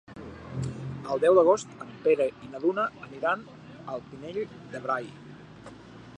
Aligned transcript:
El 1.15 1.21
deu 1.23 1.37
d'agost 1.39 1.75
en 1.85 1.91
Pere 2.07 2.27
i 2.47 2.51
na 2.55 2.63
Duna 2.65 2.87
aniran 3.09 3.47
al 3.93 4.05
Pinell 4.09 4.43
de 4.75 4.83
Brai. 4.89 5.11